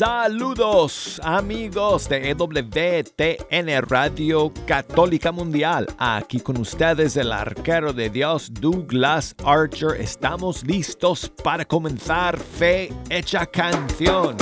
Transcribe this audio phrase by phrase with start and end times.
[0.00, 5.86] Saludos amigos de EWTN Radio Católica Mundial.
[5.98, 10.00] Aquí con ustedes el arquero de Dios Douglas Archer.
[10.00, 14.38] Estamos listos para comenzar Fe Hecha Canción.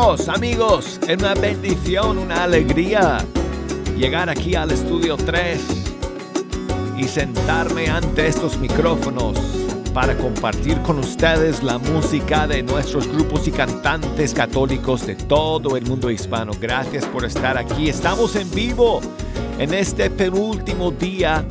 [0.00, 3.18] Amigos, es una bendición, una alegría
[3.98, 5.60] llegar aquí al estudio 3
[6.96, 9.38] y sentarme ante estos micrófonos
[9.92, 15.84] para compartir con ustedes la música de nuestros grupos y cantantes católicos de todo el
[15.84, 16.52] mundo hispano.
[16.58, 17.90] Gracias por estar aquí.
[17.90, 19.02] Estamos en vivo
[19.58, 21.44] en este penúltimo día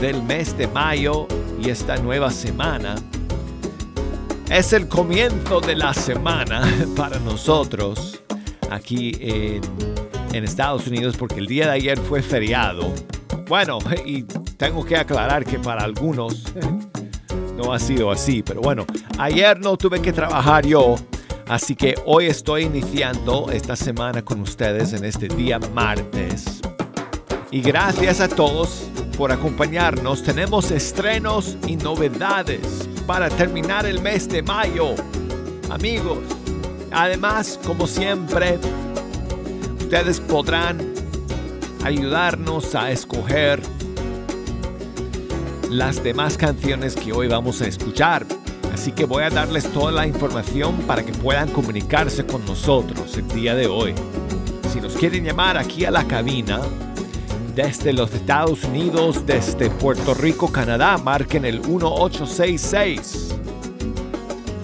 [0.00, 1.28] del mes de mayo
[1.62, 2.96] y esta nueva semana
[4.54, 6.62] es el comienzo de la semana
[6.96, 8.22] para nosotros
[8.70, 9.62] aquí en,
[10.32, 12.92] Estados Unidos porque el día de ayer fue feriado.
[13.48, 16.44] Bueno, y tengo que aclarar que para algunos
[17.56, 18.86] no ha sido así, pero bueno,
[19.18, 20.94] ayer no tuve que trabajar yo,
[21.48, 26.60] así que hoy estoy iniciando esta semana con ustedes en este día martes.
[27.50, 30.22] Y gracias a todos por acompañarnos.
[30.22, 34.94] Tenemos estrenos y novedades para terminar el mes de mayo.
[35.70, 36.18] Amigos,
[36.90, 38.58] además, como siempre,
[39.78, 40.78] ustedes podrán
[41.84, 43.60] ayudarnos a escoger
[45.70, 48.24] las demás canciones que hoy vamos a escuchar.
[48.72, 53.28] Así que voy a darles toda la información para que puedan comunicarse con nosotros el
[53.28, 53.94] día de hoy.
[54.72, 56.60] Si nos quieren llamar aquí a la cabina,
[57.54, 63.36] desde los Estados Unidos, desde Puerto Rico, Canadá, marquen el 1866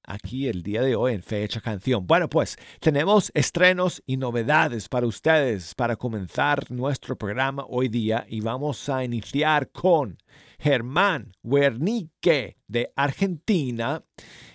[0.07, 2.07] aquí el día de hoy en Fecha Canción.
[2.07, 8.40] Bueno, pues tenemos estrenos y novedades para ustedes para comenzar nuestro programa hoy día y
[8.41, 10.18] vamos a iniciar con
[10.57, 14.03] Germán Wernicke de Argentina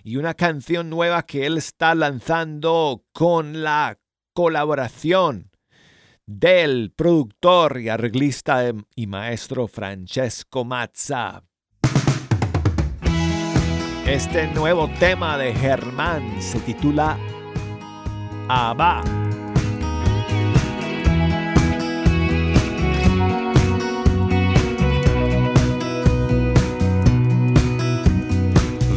[0.03, 3.99] y una canción nueva que él está lanzando con la
[4.33, 5.51] colaboración
[6.27, 11.45] del productor y arreglista y maestro Francesco Mazza.
[14.07, 17.17] Este nuevo tema de Germán se titula
[18.49, 19.01] Abba.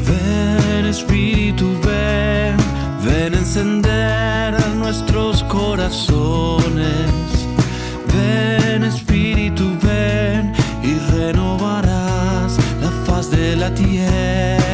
[0.08, 2.58] Ven Espíritu, ven,
[3.06, 7.12] ven encender nuestros corazones.
[8.12, 10.52] Ven Espíritu, ven
[10.82, 14.65] y renovarás la faz de la tierra.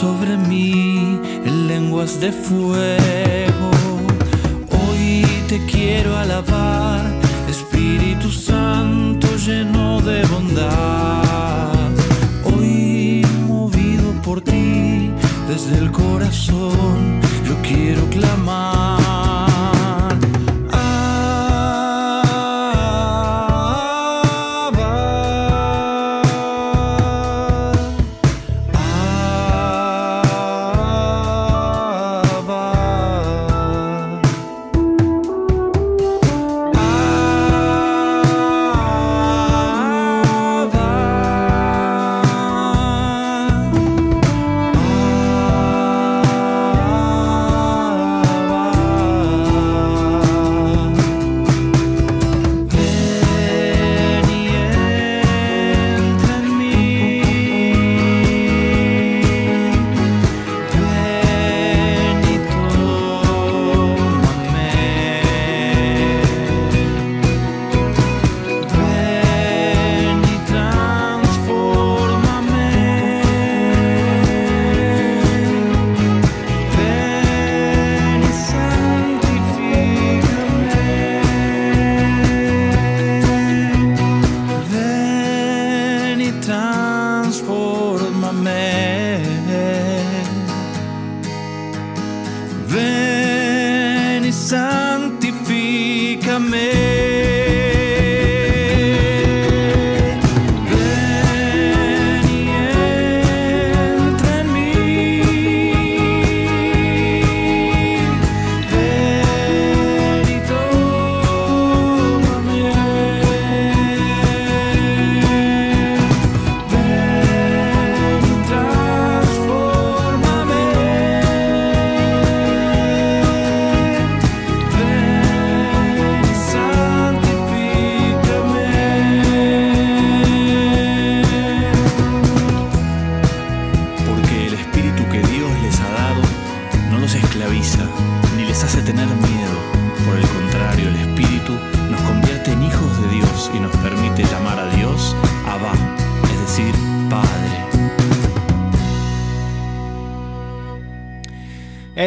[0.00, 3.70] sobre mí en lenguas de fuego.
[4.78, 7.02] Hoy te quiero alabar,
[7.48, 11.90] Espíritu Santo lleno de bondad.
[12.44, 15.10] Hoy movido por ti,
[15.48, 18.99] desde el corazón, yo quiero clamar.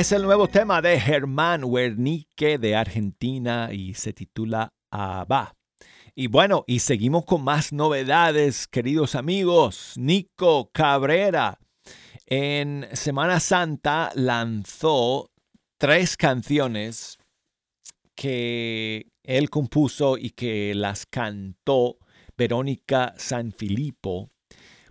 [0.03, 5.55] Es el nuevo tema de Germán Wernicke de Argentina y se titula Abba.
[6.13, 9.93] Y bueno, y seguimos con más novedades, queridos amigos.
[9.95, 11.57] Nico Cabrera
[12.25, 15.31] en Semana Santa lanzó
[15.77, 17.17] tres canciones
[18.13, 21.97] que él compuso y que las cantó
[22.35, 24.32] Verónica Sanfilippo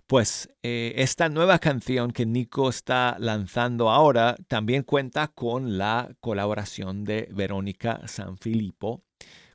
[0.07, 7.03] pues eh, esta nueva canción que Nico está lanzando ahora también cuenta con la colaboración
[7.03, 9.03] de Verónica Sanfilippo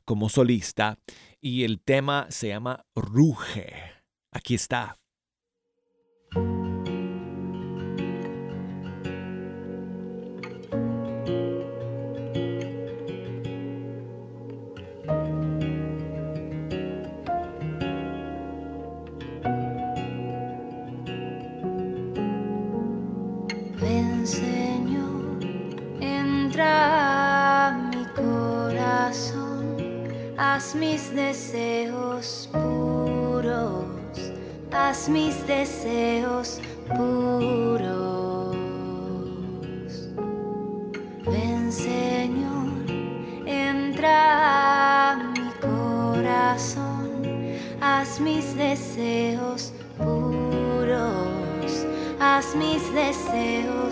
[0.05, 0.97] como solista
[1.39, 3.73] y el tema se llama Ruge.
[4.31, 4.97] Aquí está.
[26.59, 29.77] Mi corazón,
[30.37, 33.85] haz mis deseos puros,
[34.71, 36.59] haz mis deseos
[36.97, 38.57] puros.
[41.25, 42.91] Ven Señor,
[43.45, 47.23] entra mi corazón,
[47.79, 51.85] haz mis deseos puros,
[52.19, 53.88] haz mis deseos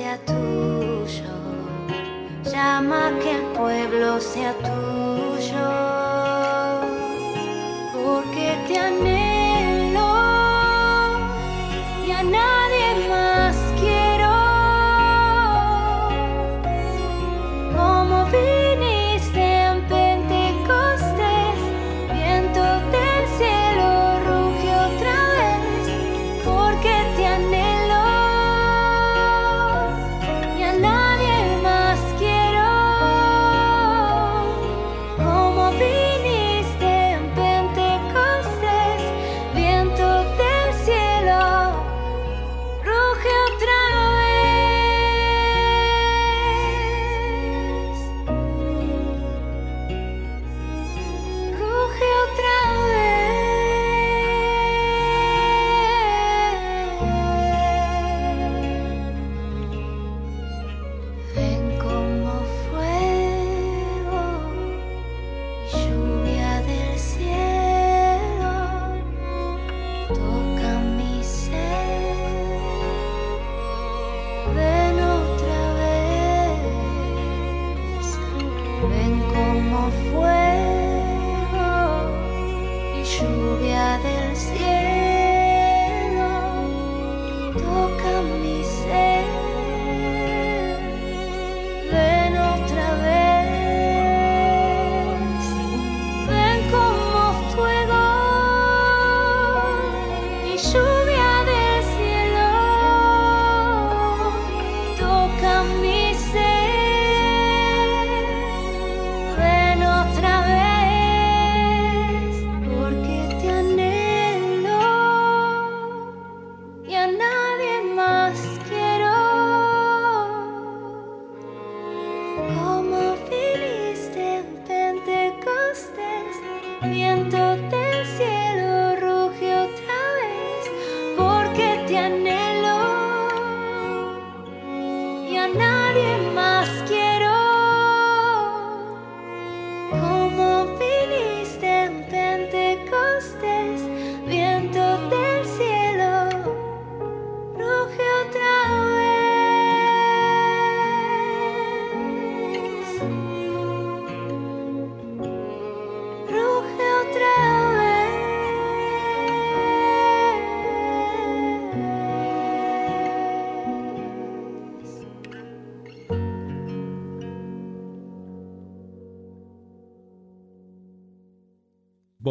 [0.00, 1.30] sea tuyo,
[2.50, 5.89] llama que el pueblo sea tuyo.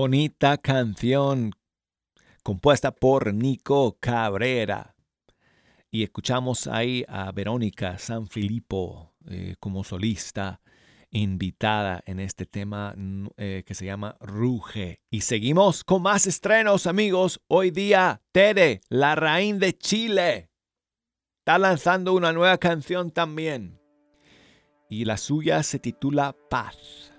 [0.09, 1.51] bonita canción
[2.41, 4.95] compuesta por Nico Cabrera.
[5.91, 10.61] Y escuchamos ahí a Verónica Sanfilippo eh, como solista
[11.11, 14.99] invitada en este tema mm, eh, que se llama Ruge.
[15.11, 17.39] Y seguimos con más estrenos, amigos.
[17.45, 20.49] Hoy día, Tere, la Raín de Chile,
[21.37, 23.79] está lanzando una nueva canción también.
[24.89, 27.13] Y la suya se titula Paz.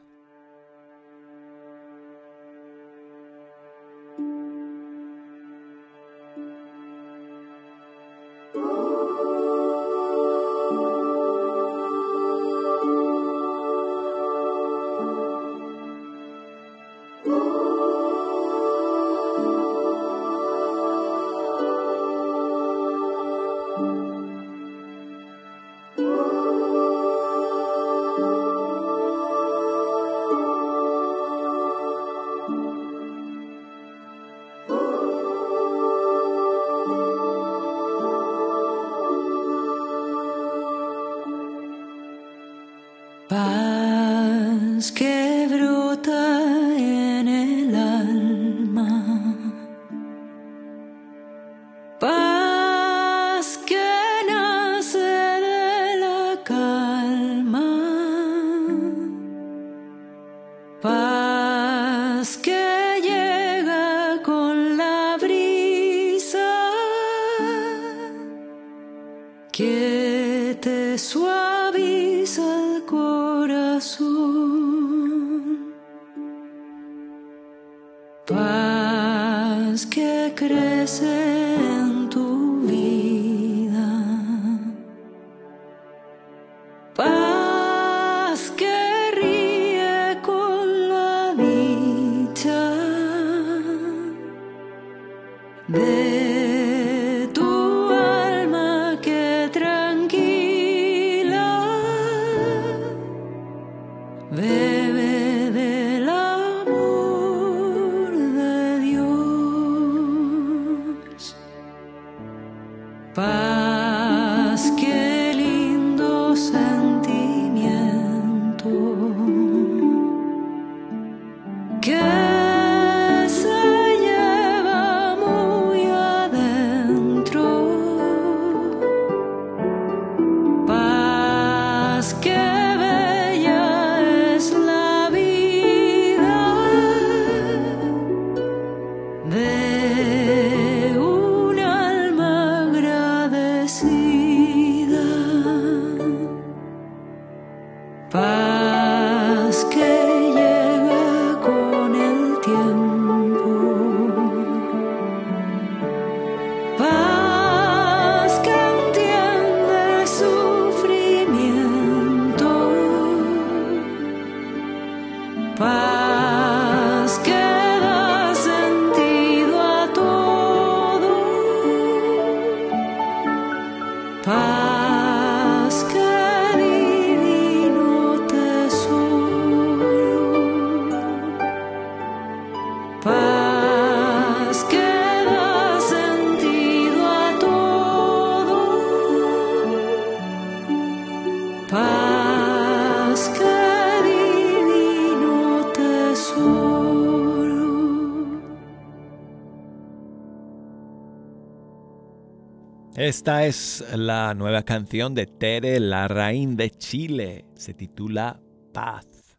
[203.10, 207.44] Esta es la nueva canción de Tere Larraín de Chile.
[207.56, 208.40] Se titula
[208.72, 209.36] Paz.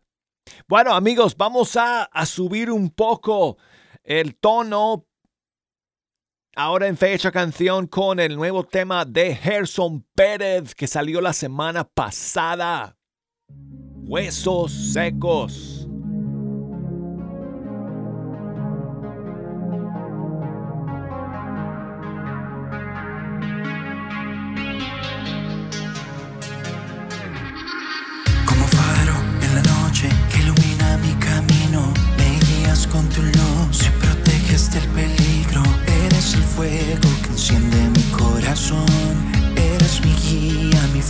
[0.67, 3.57] Bueno amigos, vamos a, subir un poco
[4.03, 5.07] el tono
[6.53, 11.85] ahora en fecha canción con el nuevo tema de Gerson Pérez que salió la semana
[11.85, 12.97] pasada.
[13.47, 15.80] Huesos secos.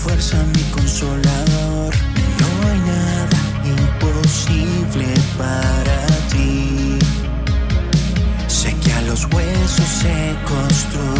[0.03, 1.93] fuerza, mi consolador.
[2.41, 3.39] No hay nada
[3.77, 5.97] imposible para
[6.31, 6.97] ti.
[8.47, 11.13] Sé que a los huesos se construyó,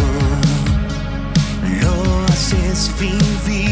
[1.82, 3.71] lo haces vivir.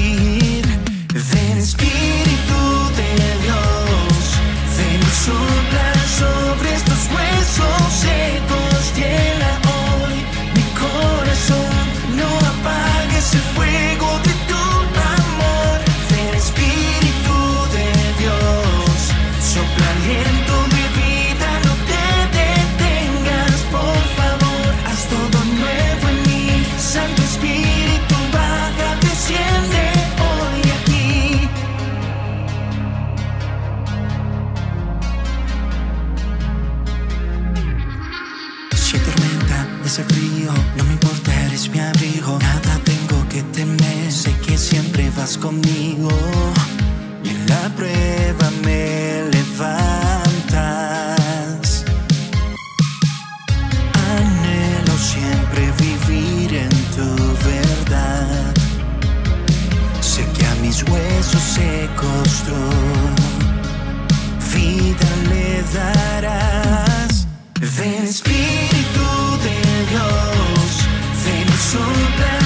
[45.37, 46.11] conmigo
[47.25, 50.65] y en la prueba me levantas.
[54.17, 57.09] Anhelo siempre vivir en tu
[57.49, 58.55] verdad.
[60.01, 63.21] Sé que a mis huesos se construyó
[64.55, 67.27] vida le darás.
[67.61, 69.07] Ven Espíritu
[69.45, 69.57] de
[69.91, 70.71] Dios,
[71.25, 72.40] ven soplar.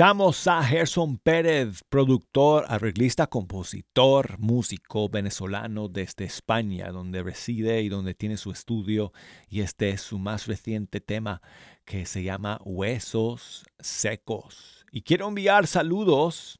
[0.00, 8.14] Escuchamos a Gerson Pérez, productor, arreglista, compositor, músico venezolano desde España, donde reside y donde
[8.14, 9.12] tiene su estudio.
[9.46, 11.42] Y este es su más reciente tema
[11.84, 14.86] que se llama Huesos Secos.
[14.90, 16.58] Y quiero enviar saludos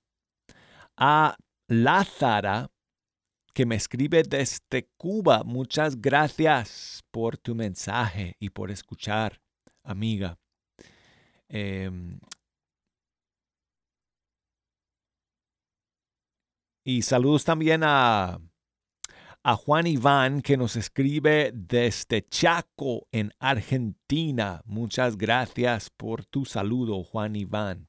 [0.98, 2.70] a Lázara,
[3.54, 5.44] que me escribe desde Cuba.
[5.44, 9.40] Muchas gracias por tu mensaje y por escuchar,
[9.82, 10.36] amiga.
[11.48, 12.20] Em,
[16.82, 18.40] Y saludos también a,
[19.42, 24.62] a Juan Iván que nos escribe desde Chaco en Argentina.
[24.64, 27.88] Muchas gracias por tu saludo, Juan Iván.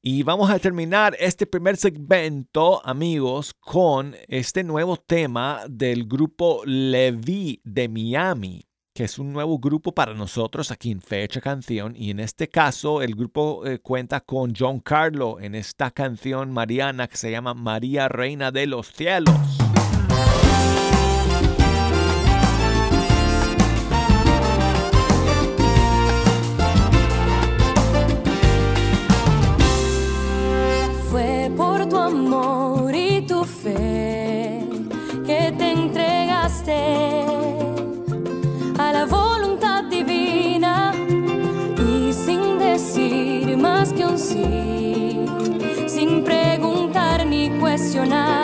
[0.00, 7.60] Y vamos a terminar este primer segmento, amigos, con este nuevo tema del grupo Levi
[7.64, 11.92] de Miami que es un nuevo grupo para nosotros aquí en Fecha Canción.
[11.94, 17.06] Y en este caso, el grupo eh, cuenta con John Carlo en esta canción mariana
[17.06, 19.65] que se llama María Reina de los Cielos.
[48.08, 48.35] corner.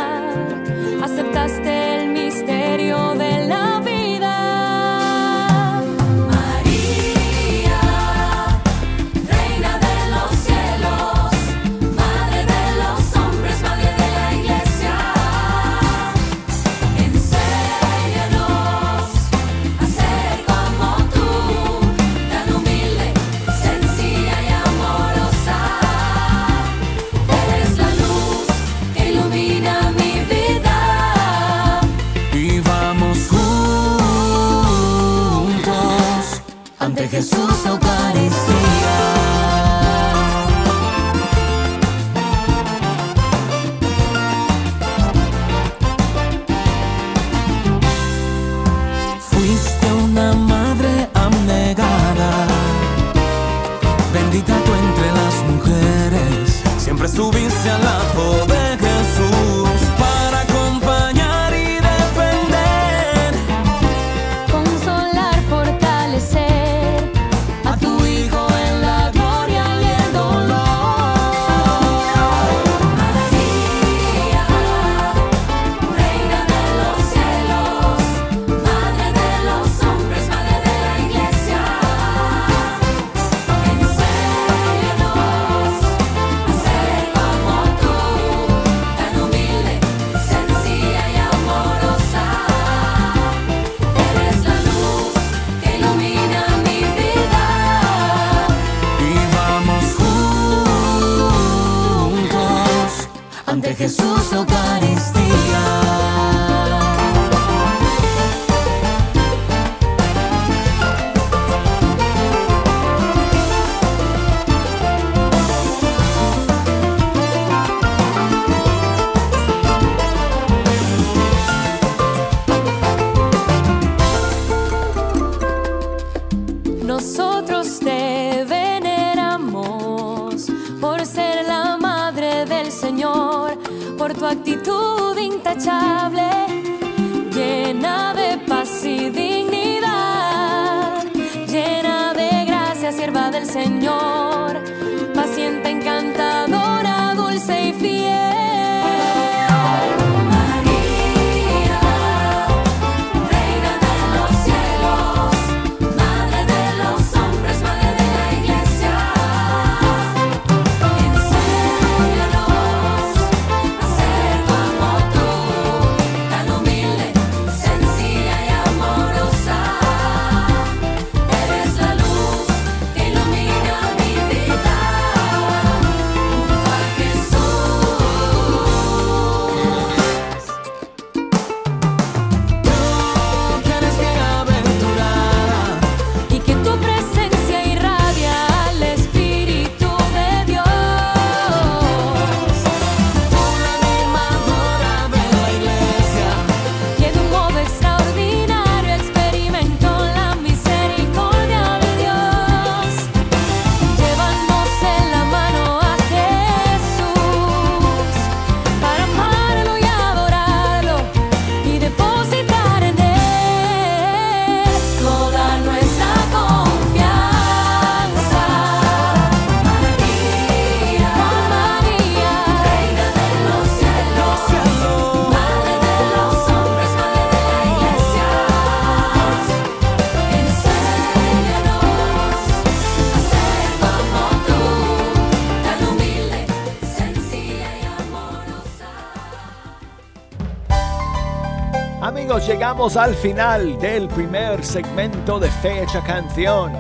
[242.73, 246.73] Llegamos al final del primer segmento de Fecha Canción.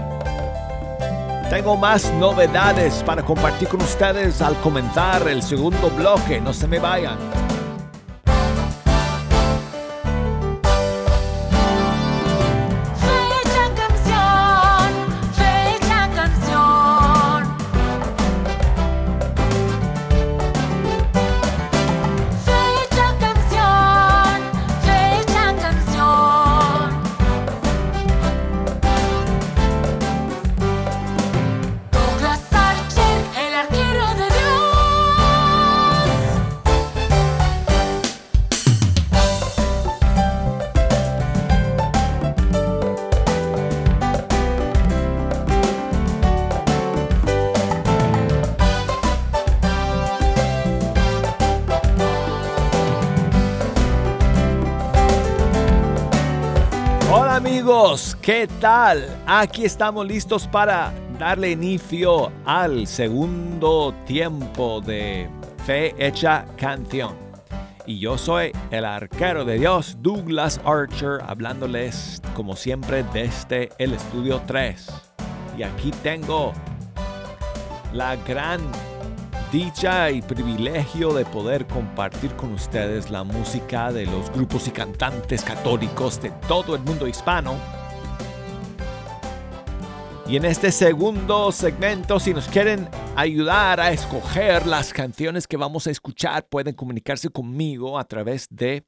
[1.50, 6.78] Tengo más novedades para compartir con ustedes al comenzar el segundo bloque, no se me
[6.78, 7.41] vayan.
[58.22, 59.04] ¿Qué tal?
[59.26, 65.28] Aquí estamos listos para darle inicio al segundo tiempo de
[65.66, 67.16] Fe Hecha Canción.
[67.84, 74.40] Y yo soy el arquero de Dios, Douglas Archer, hablándoles como siempre desde el estudio
[74.46, 74.86] 3.
[75.58, 76.52] Y aquí tengo
[77.92, 78.60] la gran
[79.50, 85.42] dicha y privilegio de poder compartir con ustedes la música de los grupos y cantantes
[85.42, 87.81] católicos de todo el mundo hispano
[90.32, 95.86] y en este segundo segmento, si nos quieren ayudar a escoger las canciones que vamos
[95.86, 98.86] a escuchar, pueden comunicarse conmigo a través de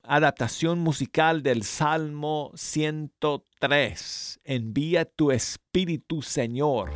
[0.04, 6.92] adaptación musical del Salmo 103 Envía tu Espíritu Señor.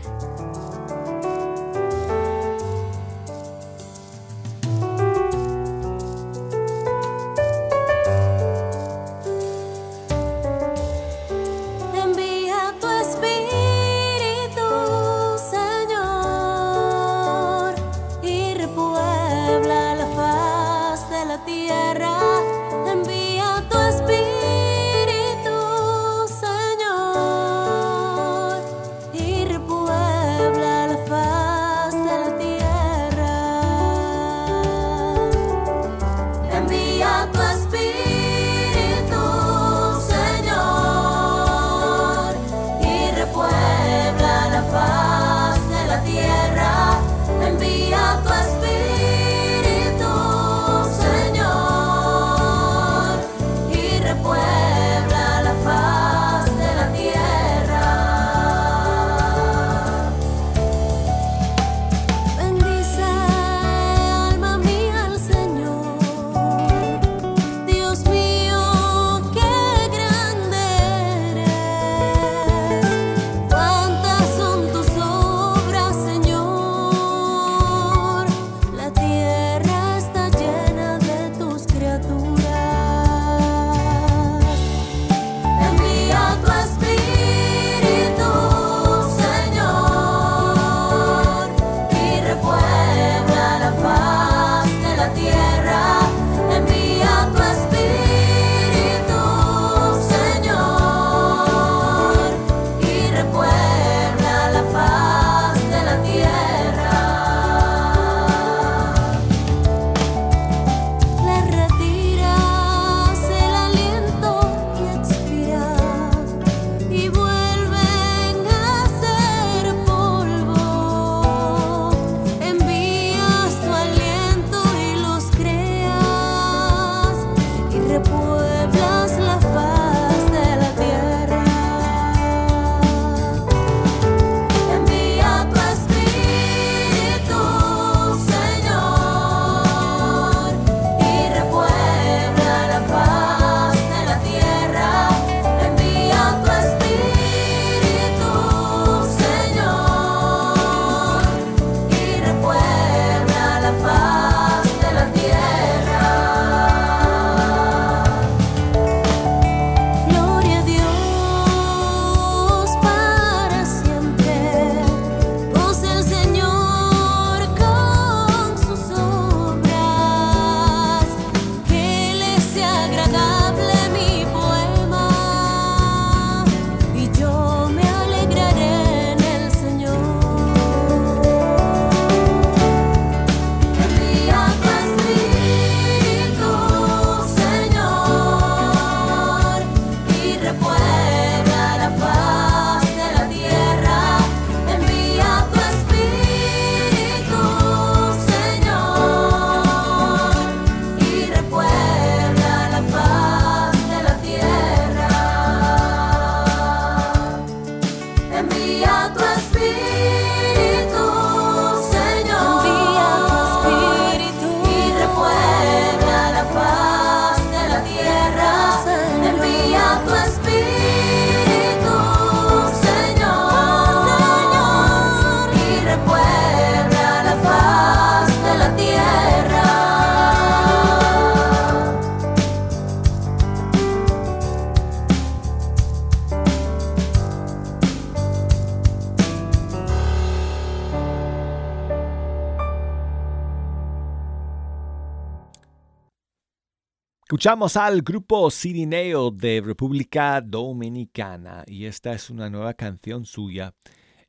[247.40, 253.74] Escuchamos al grupo Sirineo de República Dominicana y esta es una nueva canción suya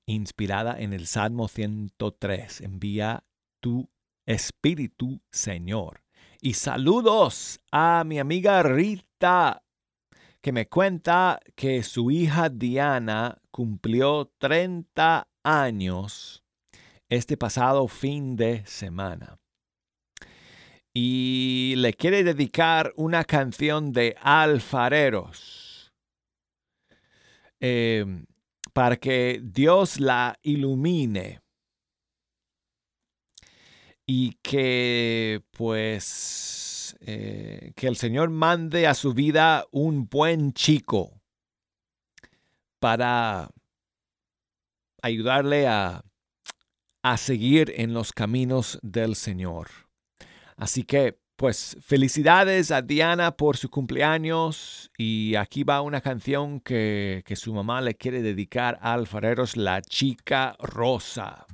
[0.07, 2.61] inspirada en el Salmo 103.
[2.61, 3.25] Envía
[3.59, 3.91] tu
[4.27, 6.05] espíritu, Señor.
[6.41, 9.65] Y saludos a mi amiga Rita,
[10.41, 16.45] que me cuenta que su hija Diana cumplió 30 años
[17.09, 19.40] este pasado fin de semana
[20.93, 25.93] y le quiere dedicar una canción de alfareros
[27.61, 28.27] em,
[28.73, 31.41] para que Dios la ilumine
[34.07, 41.21] y que pues eh, que el Señor mande a su vida un buen chico
[42.81, 43.51] para
[45.03, 46.05] ayudarle a,
[47.03, 49.90] a seguir en los caminos del Señor.
[50.61, 57.23] Así que, pues, felicidades a Diana por su cumpleaños y aquí va una canción que,
[57.25, 61.47] que su mamá le quiere dedicar a Alfareros, La Chica Rosa.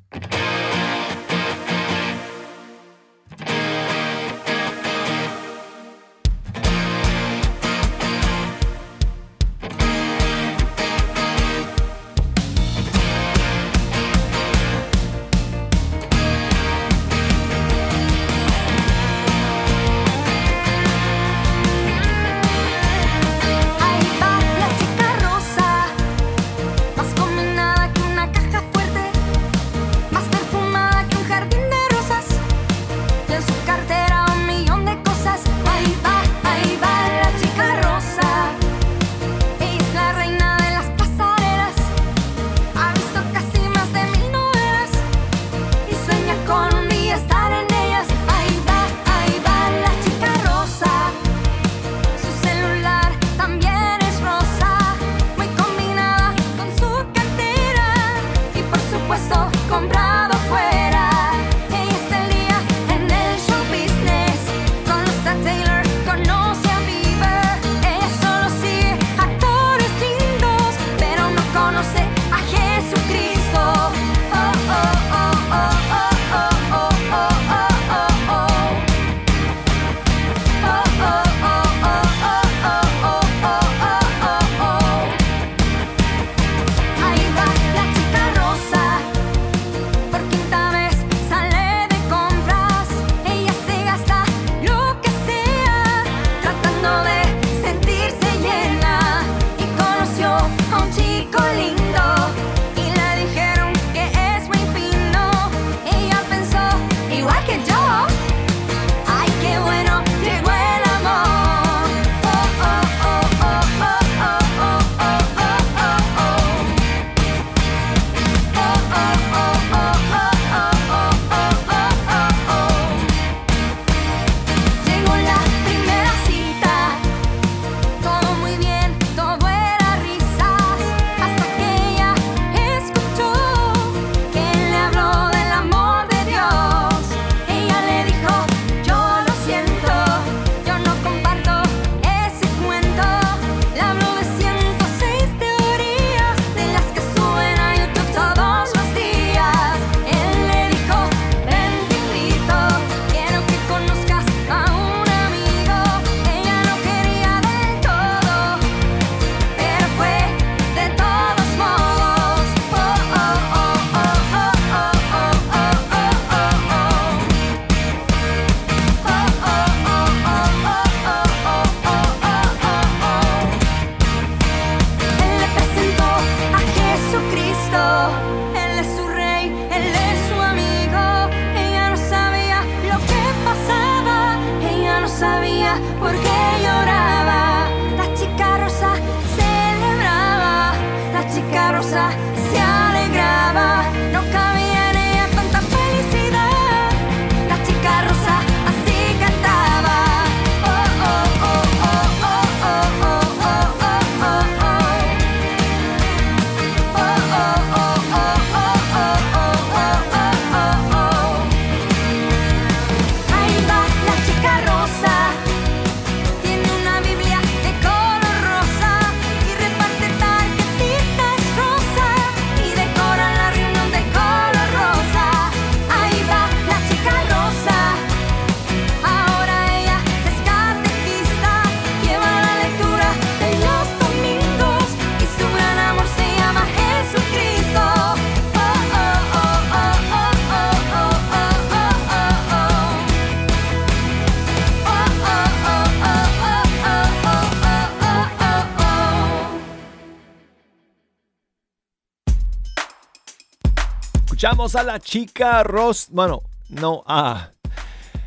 [254.37, 256.09] Escuchamos a la chica Ross.
[256.11, 257.53] Bueno, no a.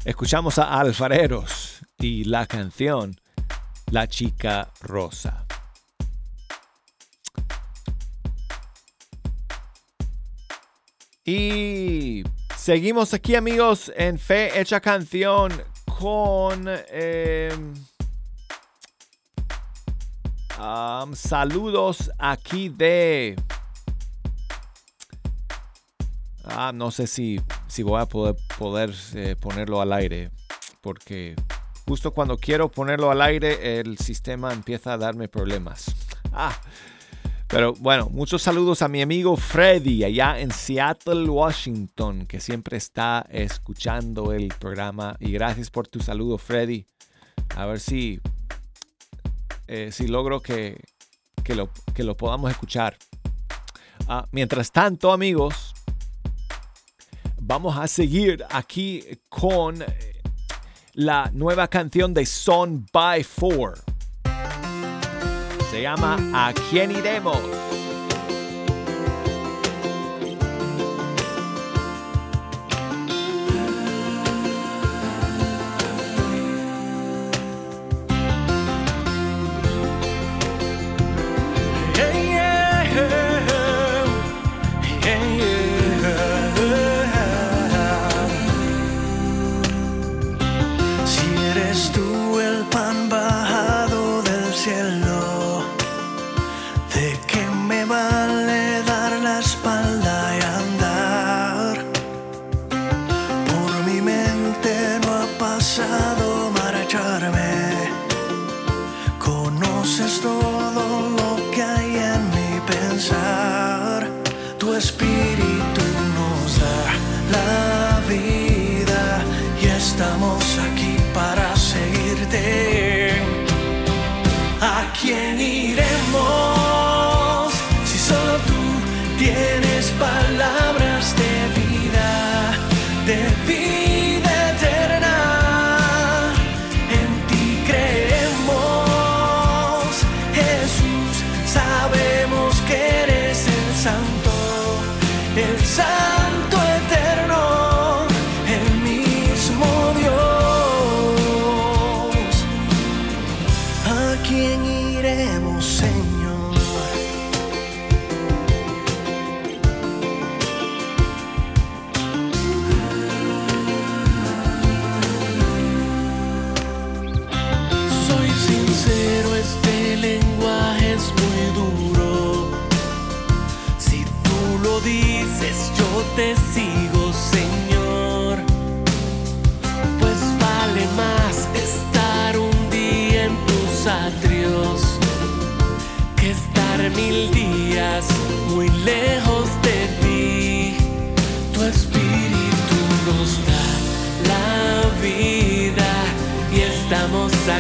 [0.04, 3.16] Escuchamos a Alfareros y la canción
[3.92, 5.46] La chica rosa.
[11.24, 12.24] Y
[12.58, 15.52] seguimos aquí amigos en Fe Hecha Canción
[15.86, 17.76] con em,
[21.14, 23.36] saludos aquí de
[26.44, 30.32] Ah, no sé si, si voy a poder, poder eh, ponerlo al aire,
[30.82, 31.36] porque
[31.88, 35.94] justo cuando quiero ponerlo al aire, el sistema empieza a darme problemas.
[36.32, 36.56] Ah,
[37.50, 43.26] pero bueno, muchos saludos a mi amigo Freddy allá en Seattle, Washington, que siempre está
[43.28, 45.18] escuchando el programa.
[45.20, 46.86] Y gracias por tu saludo, Freddy.
[47.56, 48.22] A ver si,
[49.66, 50.80] eh, si logro que,
[51.44, 52.96] que, lo, que lo podamos escuchar.
[54.08, 55.74] Ah, mientras tanto, amigos,
[57.50, 59.88] vamos a seguir aquí con eh,
[60.94, 63.74] la nueva canción de Son by Four.
[65.72, 67.69] Se llama A quién iremos.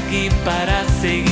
[0.10, 1.29] aquí para seguir.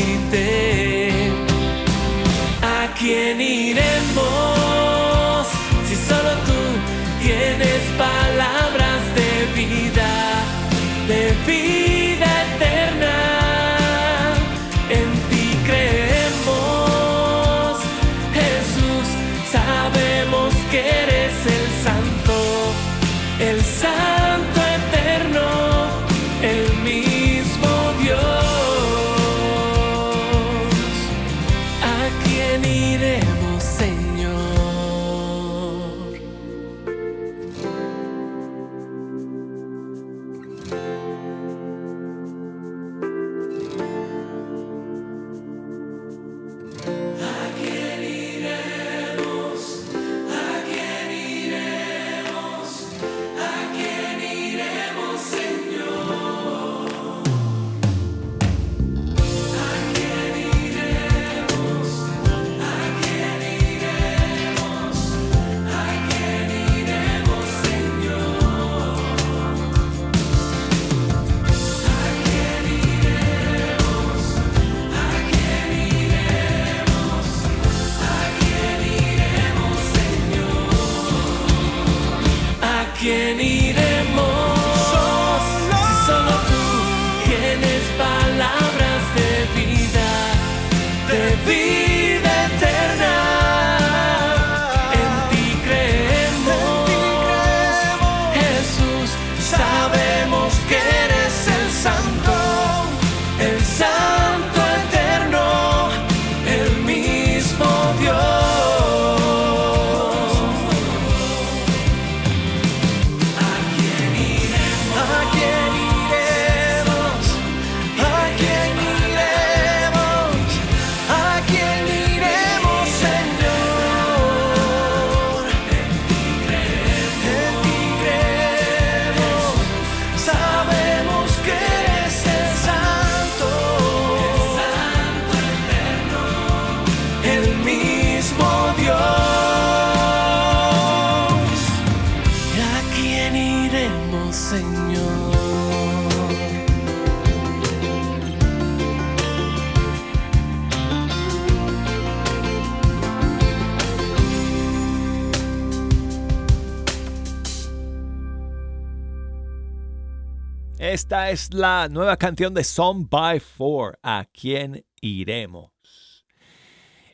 [160.97, 165.71] Esta es la nueva canción de Song by Four, ¿A quién iremos?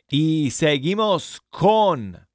[0.08, 2.26] Y seguimos con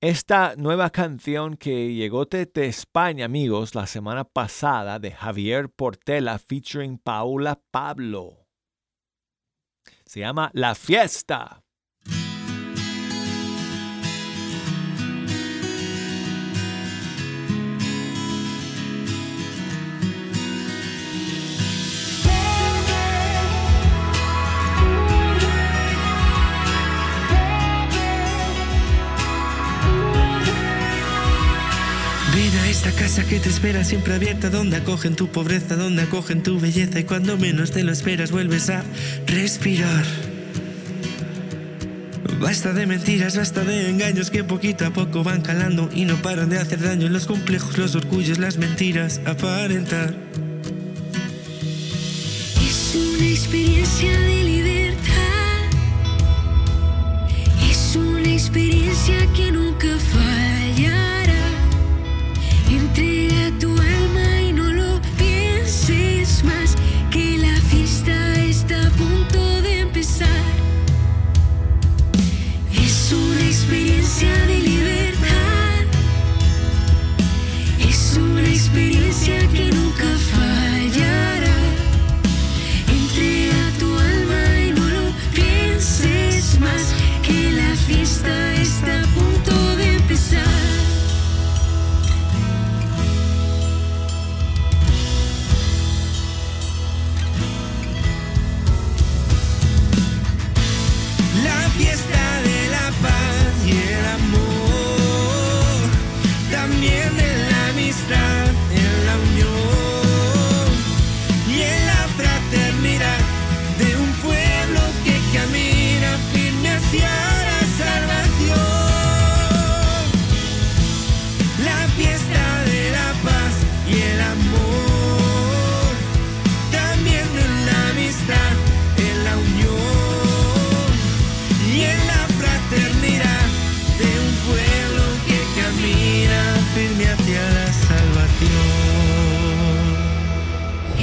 [0.00, 6.98] esta nueva canción que llegó desde España, amigos, la semana pasada de Javier Portela featuring
[6.98, 8.48] Paula Pablo.
[10.04, 11.62] Se llama La Fiesta.
[32.84, 36.98] Esta casa que te espera siempre abierta, donde acogen tu pobreza, donde acogen tu belleza
[36.98, 38.82] y cuando menos te lo esperas vuelves a
[39.24, 40.04] respirar.
[42.40, 46.48] Basta de mentiras, basta de engaños que poquito a poco van calando y no paran
[46.48, 47.08] de hacer daño.
[47.08, 50.16] Los complejos, los orgullos, las mentiras, aparentar.
[52.66, 55.70] Es una experiencia de libertad.
[57.70, 60.21] Es una experiencia que nunca fallará.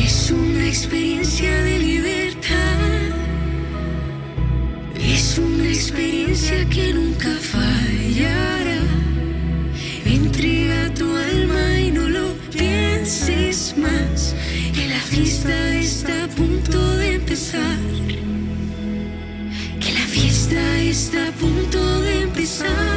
[0.04, 3.12] Es una experiencia de libertad.
[5.00, 8.82] Es una experiencia que nunca fallará.
[10.06, 14.36] Entrega tu alma y no lo pienses más.
[14.74, 17.80] Que la fiesta está a punto de empezar.
[19.80, 22.89] Que la fiesta está a punto de empezar.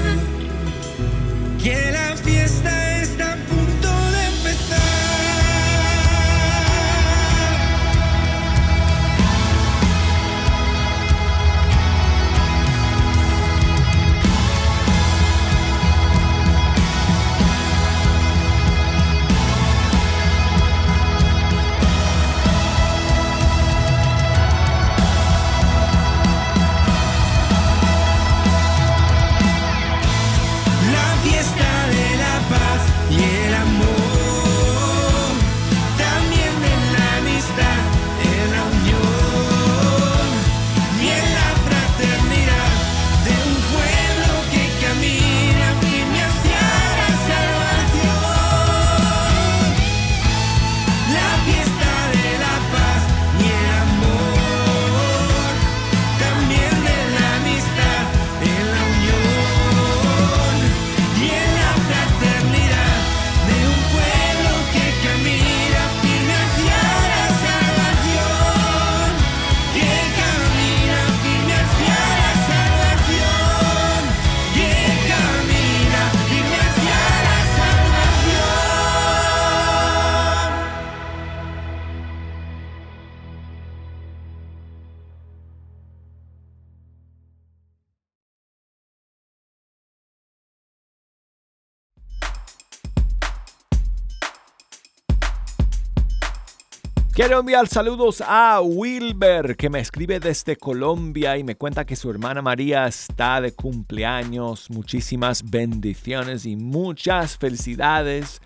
[97.22, 102.10] Quiero enviar saludos a Wilber, que me escribe desde Colombia y me cuenta que su
[102.10, 104.68] hermana María está de cumpleaños.
[104.70, 108.40] Muchísimas bendiciones y muchas felicidades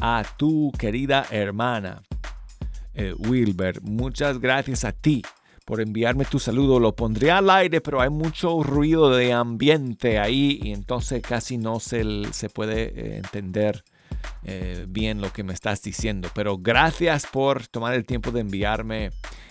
[0.00, 2.00] a tu querida hermana.
[2.94, 5.20] Eh, Wilber, muchas gracias a ti
[5.66, 6.80] por enviarme tu saludo.
[6.80, 11.78] Lo pondré al aire, pero hay mucho ruido de ambiente ahí y entonces casi no
[11.78, 12.02] se,
[12.32, 13.84] se puede eh, entender
[14.44, 19.10] eh, bien lo que me estás diciendo, pero gracias por tomar el tiempo de enviarme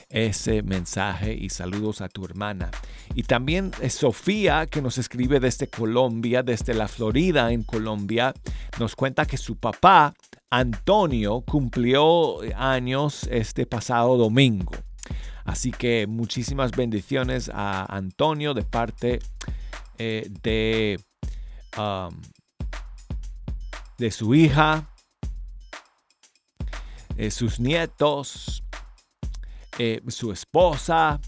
[0.09, 2.69] ese mensaje y saludos a tu hermana.
[3.15, 8.33] Y también eh, Sofía, que nos escribe desde Colombia, desde la Florida en Colombia,
[8.79, 10.13] nos cuenta que su papá,
[10.51, 14.73] Antonio, cumplió años este pasado domingo.
[15.45, 19.19] Así que muchísimas bendiciones a Antonio de parte
[19.97, 20.99] eh, de,
[21.77, 22.15] um,
[24.03, 24.89] de su hija,
[27.15, 28.61] eh, sus nietos,
[29.79, 31.21] eh, su esposa.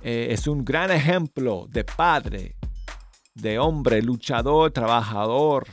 [0.00, 2.54] es un gran ejemplo de padre,
[3.34, 5.66] de hombre, luchador, trabajador.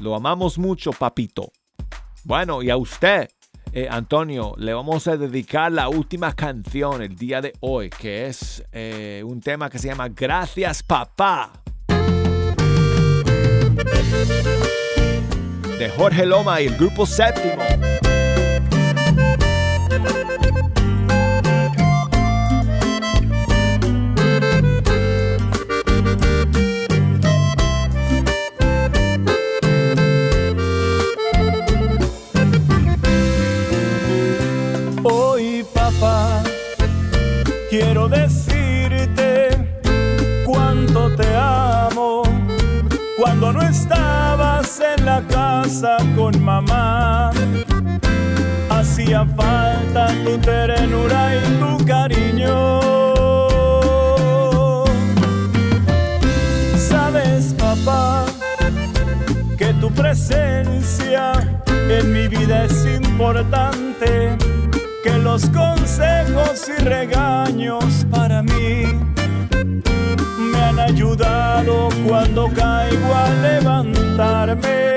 [0.00, 1.52] Lo amamos mucho, papito.
[2.24, 3.30] Bueno, y a usted,
[3.72, 8.64] eh, Antonio, le vamos a dedicar la última canción el día de hoy, que es
[8.72, 11.61] eh, un tema que se llama Gracias, papá.
[15.90, 17.62] Jorge Loma y el grupo séptimo.
[35.02, 36.42] Hoy papá,
[37.70, 39.48] quiero decirte
[40.44, 42.22] cuánto te amo.
[43.18, 44.11] Cuando no estabas
[46.42, 47.30] mamá,
[48.68, 52.80] hacía falta tu ternura y tu cariño.
[56.76, 58.24] Sabes papá,
[59.56, 61.32] que tu presencia
[61.88, 64.36] en mi vida es importante,
[65.04, 68.86] que los consejos y regaños para mí
[70.52, 74.91] me han ayudado cuando caigo a levantarme.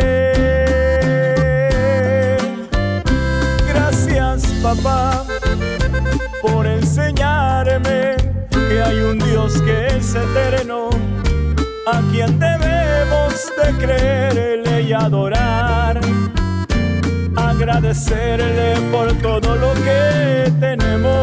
[4.66, 5.24] Papá
[6.42, 8.16] por enseñarme
[8.50, 10.90] que hay un Dios que es eterno
[11.86, 16.02] a quien debemos de creerle y adorar.
[17.36, 21.14] Agradecerle por todo lo que tenemos.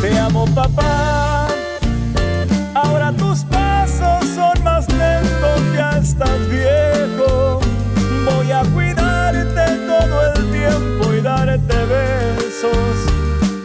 [0.00, 1.48] Te amo papá,
[2.74, 6.79] ahora tus pasos son más lentos, ya estás viejo.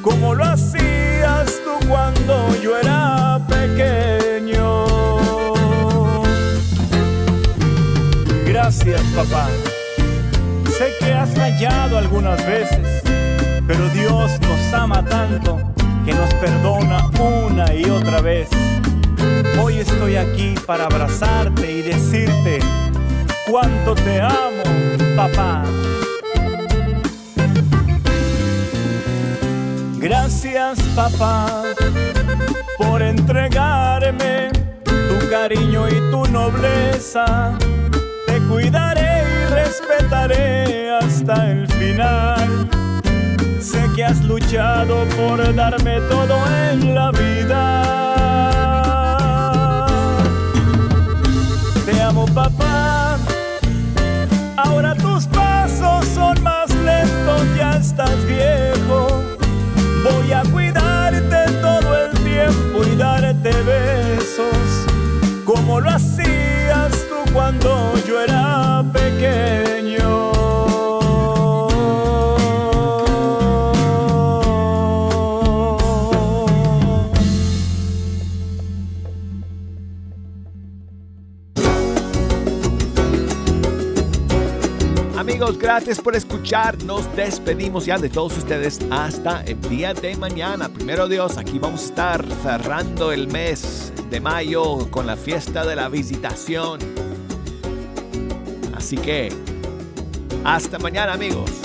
[0.02, 4.86] Como lo hacías tú cuando yo era pequeño.
[8.46, 9.50] Gracias, papá.
[10.78, 13.02] Sé que has fallado algunas veces,
[13.68, 15.60] pero Dios nos ama tanto
[16.06, 18.48] que nos perdona una y otra vez.
[19.62, 22.60] Hoy estoy aquí para abrazarte y decirte
[23.50, 24.64] cuánto te amo,
[25.18, 25.64] papá.
[29.98, 31.64] Gracias papá
[32.78, 34.50] por entregarme
[34.84, 37.58] tu cariño y tu nobleza.
[38.28, 42.70] Te cuidaré y respetaré hasta el final.
[43.60, 46.38] Sé que has luchado por darme todo
[46.72, 47.82] en la vida.
[51.86, 53.18] Te amo papá.
[54.58, 59.35] Ahora tus pasos son más lentos, ya estás viejo.
[60.12, 64.86] Voy a cuidarte todo el tiempo y darte besos
[65.44, 69.65] como lo hacías tú cuando yo era pequeño.
[85.54, 86.82] Gracias por escuchar.
[86.84, 90.70] Nos despedimos ya de todos ustedes hasta el día de mañana.
[90.70, 95.76] Primero Dios, aquí vamos a estar cerrando el mes de mayo con la fiesta de
[95.76, 96.80] la visitación.
[98.76, 99.30] Así que,
[100.44, 101.65] hasta mañana amigos.